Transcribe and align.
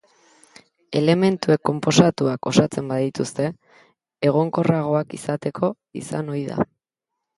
Elementuek 0.99 1.61
konposatuak 1.69 2.49
osatzen 2.51 2.89
badituzte, 2.93 3.45
egonkorragoak 4.31 5.15
izateko 5.19 5.71
izan 6.03 6.33
ohi 6.37 6.43
da. 6.53 6.59